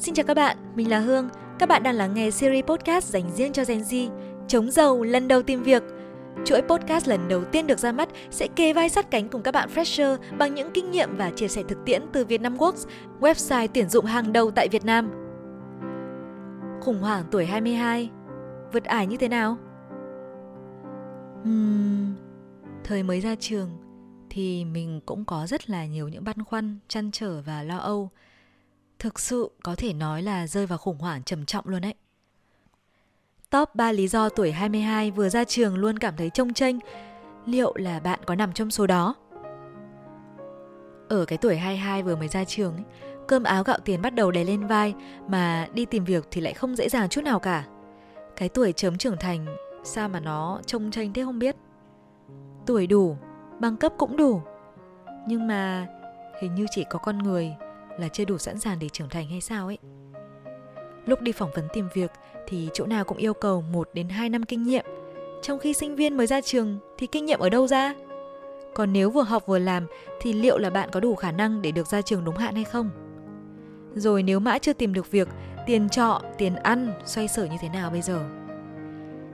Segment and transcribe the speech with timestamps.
[0.00, 1.28] Xin chào các bạn, mình là Hương.
[1.58, 4.10] Các bạn đang lắng nghe series podcast dành riêng cho Gen Z,
[4.48, 5.82] chống giàu lần đầu tìm việc.
[6.44, 9.54] Chuỗi podcast lần đầu tiên được ra mắt sẽ kề vai sát cánh cùng các
[9.54, 12.86] bạn fresher bằng những kinh nghiệm và chia sẻ thực tiễn từ Vietnam Works,
[13.20, 15.10] website tuyển dụng hàng đầu tại Việt Nam.
[16.80, 18.10] Khủng hoảng tuổi 22
[18.72, 19.56] Vượt ải như thế nào?
[21.42, 22.14] Uhm,
[22.84, 23.70] thời mới ra trường
[24.30, 28.10] thì mình cũng có rất là nhiều những băn khoăn, chăn trở và lo âu–
[28.98, 31.94] Thực sự có thể nói là rơi vào khủng hoảng trầm trọng luôn đấy.
[33.50, 36.78] Top 3 lý do tuổi 22 vừa ra trường luôn cảm thấy trông tranh,
[37.46, 39.14] liệu là bạn có nằm trong số đó?
[41.08, 42.84] Ở cái tuổi 22 vừa mới ra trường ấy,
[43.28, 44.94] cơm áo gạo tiền bắt đầu đè lên vai
[45.28, 47.64] mà đi tìm việc thì lại không dễ dàng chút nào cả.
[48.36, 49.46] Cái tuổi chớm trưởng thành
[49.84, 51.56] sao mà nó trông tranh thế không biết.
[52.66, 53.16] Tuổi đủ,
[53.60, 54.42] bằng cấp cũng đủ.
[55.28, 55.86] Nhưng mà
[56.42, 57.56] hình như chỉ có con người
[57.98, 59.78] là chưa đủ sẵn sàng để trưởng thành hay sao ấy.
[61.06, 62.10] Lúc đi phỏng vấn tìm việc
[62.46, 64.84] thì chỗ nào cũng yêu cầu 1 đến 2 năm kinh nghiệm,
[65.42, 67.94] trong khi sinh viên mới ra trường thì kinh nghiệm ở đâu ra?
[68.74, 69.86] Còn nếu vừa học vừa làm
[70.20, 72.64] thì liệu là bạn có đủ khả năng để được ra trường đúng hạn hay
[72.64, 72.90] không?
[73.94, 75.28] Rồi nếu mãi chưa tìm được việc,
[75.66, 78.24] tiền trọ, tiền ăn, xoay sở như thế nào bây giờ?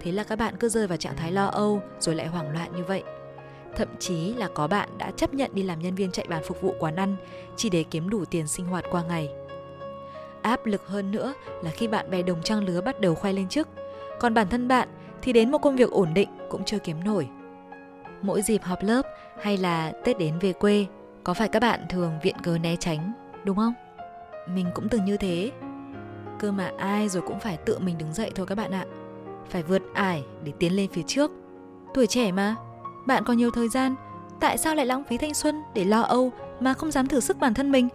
[0.00, 2.76] Thế là các bạn cứ rơi vào trạng thái lo âu rồi lại hoảng loạn
[2.76, 3.02] như vậy.
[3.76, 6.60] Thậm chí là có bạn đã chấp nhận đi làm nhân viên chạy bàn phục
[6.60, 7.16] vụ quán ăn
[7.56, 9.28] chỉ để kiếm đủ tiền sinh hoạt qua ngày.
[10.42, 13.48] Áp lực hơn nữa là khi bạn bè đồng trang lứa bắt đầu khoe lên
[13.48, 13.68] chức,
[14.20, 14.88] còn bản thân bạn
[15.22, 17.28] thì đến một công việc ổn định cũng chưa kiếm nổi.
[18.22, 19.02] Mỗi dịp họp lớp
[19.40, 20.86] hay là Tết đến về quê,
[21.24, 23.12] có phải các bạn thường viện cớ né tránh,
[23.44, 23.74] đúng không?
[24.48, 25.50] Mình cũng từng như thế.
[26.38, 28.84] Cơ mà ai rồi cũng phải tự mình đứng dậy thôi các bạn ạ.
[29.48, 31.30] Phải vượt ải để tiến lên phía trước.
[31.94, 32.54] Tuổi trẻ mà,
[33.06, 33.94] bạn còn nhiều thời gian,
[34.40, 37.38] tại sao lại lãng phí thanh xuân để lo âu mà không dám thử sức
[37.38, 37.88] bản thân mình?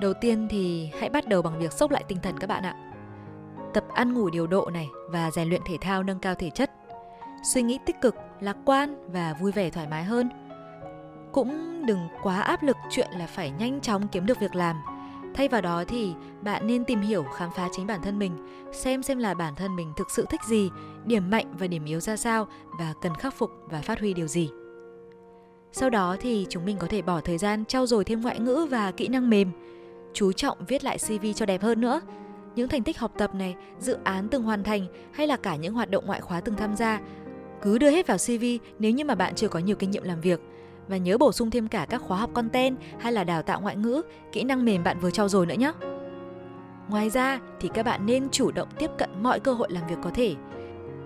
[0.00, 2.76] Đầu tiên thì hãy bắt đầu bằng việc sốc lại tinh thần các bạn ạ.
[3.74, 6.70] Tập ăn ngủ điều độ này và rèn luyện thể thao nâng cao thể chất.
[7.44, 10.30] Suy nghĩ tích cực, lạc quan và vui vẻ thoải mái hơn.
[11.32, 14.76] Cũng đừng quá áp lực chuyện là phải nhanh chóng kiếm được việc làm.
[15.34, 16.12] Thay vào đó thì
[16.42, 18.32] bạn nên tìm hiểu khám phá chính bản thân mình,
[18.72, 20.70] xem xem là bản thân mình thực sự thích gì,
[21.06, 22.48] điểm mạnh và điểm yếu ra sao
[22.78, 24.50] và cần khắc phục và phát huy điều gì.
[25.72, 28.66] Sau đó thì chúng mình có thể bỏ thời gian trau dồi thêm ngoại ngữ
[28.70, 29.50] và kỹ năng mềm,
[30.12, 32.00] chú trọng viết lại CV cho đẹp hơn nữa.
[32.54, 35.74] Những thành tích học tập này, dự án từng hoàn thành hay là cả những
[35.74, 37.00] hoạt động ngoại khóa từng tham gia,
[37.62, 38.44] cứ đưa hết vào CV
[38.78, 40.40] nếu như mà bạn chưa có nhiều kinh nghiệm làm việc
[40.88, 43.76] và nhớ bổ sung thêm cả các khóa học content hay là đào tạo ngoại
[43.76, 45.72] ngữ, kỹ năng mềm bạn vừa trau dồi nữa nhé.
[46.88, 49.98] Ngoài ra thì các bạn nên chủ động tiếp cận mọi cơ hội làm việc
[50.02, 50.34] có thể.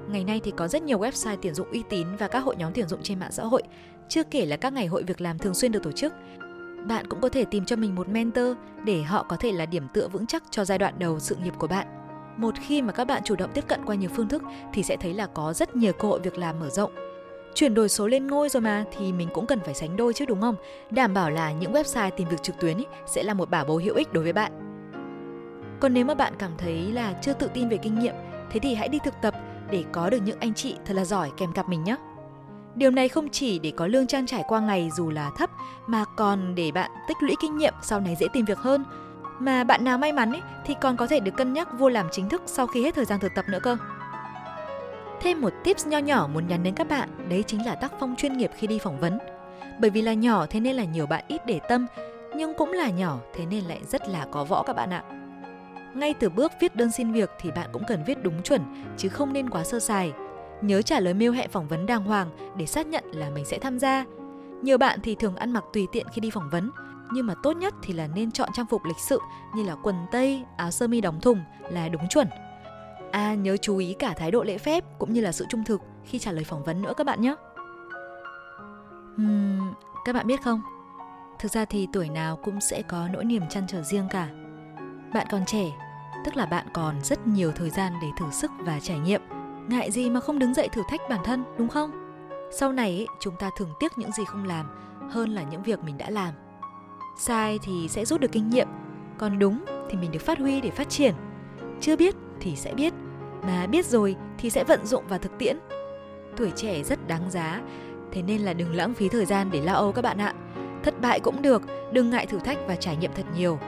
[0.08, 2.72] Ngày nay thì có rất nhiều website tuyển dụng uy tín và các hội nhóm
[2.74, 3.62] tuyển dụng trên mạng xã hội,
[4.08, 6.12] chưa kể là các ngày hội việc làm thường xuyên được tổ chức.
[6.88, 9.88] Bạn cũng có thể tìm cho mình một mentor để họ có thể là điểm
[9.94, 11.86] tựa vững chắc cho giai đoạn đầu sự nghiệp của bạn.
[12.36, 14.96] Một khi mà các bạn chủ động tiếp cận qua nhiều phương thức thì sẽ
[14.96, 16.92] thấy là có rất nhiều cơ hội việc làm mở rộng.
[17.56, 20.24] Chuyển đổi số lên ngôi rồi mà thì mình cũng cần phải sánh đôi chứ
[20.26, 20.56] đúng không?
[20.90, 23.84] Đảm bảo là những website tìm việc trực tuyến ý, sẽ là một bảo bối
[23.84, 24.52] hữu ích đối với bạn.
[25.80, 28.14] Còn nếu mà bạn cảm thấy là chưa tự tin về kinh nghiệm,
[28.50, 29.34] thế thì hãy đi thực tập
[29.70, 31.96] để có được những anh chị thật là giỏi kèm cặp mình nhé.
[32.74, 35.50] Điều này không chỉ để có lương trang trải qua ngày dù là thấp
[35.86, 38.84] mà còn để bạn tích lũy kinh nghiệm sau này dễ tìm việc hơn.
[39.38, 42.06] Mà bạn nào may mắn ấy, thì còn có thể được cân nhắc vô làm
[42.12, 43.76] chính thức sau khi hết thời gian thực tập nữa cơ.
[45.20, 48.14] Thêm một tips nho nhỏ muốn nhắn đến các bạn, đấy chính là tác phong
[48.16, 49.18] chuyên nghiệp khi đi phỏng vấn.
[49.80, 51.86] Bởi vì là nhỏ thế nên là nhiều bạn ít để tâm,
[52.36, 55.04] nhưng cũng là nhỏ thế nên lại rất là có võ các bạn ạ.
[55.94, 58.60] Ngay từ bước viết đơn xin việc thì bạn cũng cần viết đúng chuẩn
[58.96, 60.12] chứ không nên quá sơ sài.
[60.60, 63.58] Nhớ trả lời mail hẹn phỏng vấn đàng hoàng để xác nhận là mình sẽ
[63.58, 64.04] tham gia.
[64.62, 66.70] Nhiều bạn thì thường ăn mặc tùy tiện khi đi phỏng vấn,
[67.12, 69.20] nhưng mà tốt nhất thì là nên chọn trang phục lịch sự
[69.56, 71.40] như là quần tây, áo sơ mi đóng thùng
[71.70, 72.28] là đúng chuẩn.
[73.16, 75.80] À nhớ chú ý cả thái độ lễ phép cũng như là sự trung thực
[76.04, 77.34] khi trả lời phỏng vấn nữa các bạn nhé.
[79.22, 79.72] Uhm,
[80.04, 80.62] các bạn biết không?
[81.38, 84.28] Thực ra thì tuổi nào cũng sẽ có nỗi niềm chăn trở riêng cả.
[85.14, 85.64] Bạn còn trẻ,
[86.24, 89.20] tức là bạn còn rất nhiều thời gian để thử sức và trải nghiệm.
[89.68, 91.90] Ngại gì mà không đứng dậy thử thách bản thân, đúng không?
[92.52, 94.66] Sau này ấy, chúng ta thường tiếc những gì không làm
[95.10, 96.34] hơn là những việc mình đã làm.
[97.18, 98.68] Sai thì sẽ rút được kinh nghiệm,
[99.18, 101.14] còn đúng thì mình được phát huy để phát triển.
[101.80, 102.92] Chưa biết thì sẽ biết,
[103.42, 105.56] mà biết rồi thì sẽ vận dụng vào thực tiễn.
[106.36, 107.60] Tuổi trẻ rất đáng giá,
[108.12, 110.34] thế nên là đừng lãng phí thời gian để lo âu các bạn ạ.
[110.82, 111.62] Thất bại cũng được,
[111.92, 113.58] đừng ngại thử thách và trải nghiệm thật nhiều.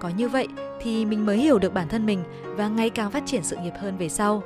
[0.00, 0.48] Có như vậy
[0.80, 3.74] thì mình mới hiểu được bản thân mình và ngày càng phát triển sự nghiệp
[3.78, 4.42] hơn về sau.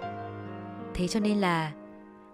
[0.95, 1.73] Thế cho nên là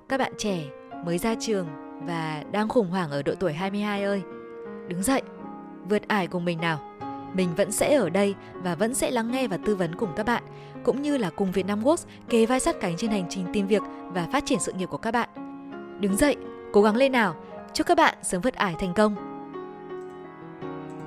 [0.08, 0.64] các bạn trẻ
[1.04, 1.66] mới ra trường
[2.06, 4.22] và đang khủng hoảng ở độ tuổi 22 ơi,
[4.88, 5.22] đứng dậy,
[5.88, 6.91] vượt ải cùng mình nào
[7.34, 10.26] mình vẫn sẽ ở đây và vẫn sẽ lắng nghe và tư vấn cùng các
[10.26, 10.42] bạn,
[10.84, 13.66] cũng như là cùng Việt Nam Works kề vai sát cánh trên hành trình tìm
[13.66, 15.28] việc và phát triển sự nghiệp của các bạn.
[16.00, 16.36] Đứng dậy,
[16.72, 17.34] cố gắng lên nào.
[17.74, 19.31] Chúc các bạn sớm vượt ải thành công.